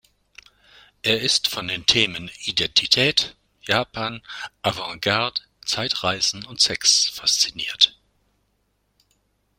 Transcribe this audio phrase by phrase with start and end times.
[1.03, 4.23] Er ist von den Themen Identität, Japan,
[4.63, 7.95] Avant-Garde, Zeitreisen und Sex fasziniert.